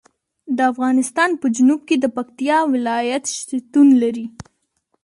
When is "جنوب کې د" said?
1.55-2.05